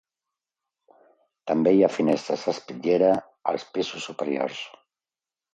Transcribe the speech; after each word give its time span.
També 1.51 1.73
hi 1.75 1.83
ha 1.87 1.91
finestres 1.97 2.45
d’espitllera 2.47 3.13
als 3.53 3.69
pisos 3.77 4.11
superiors. 4.11 4.67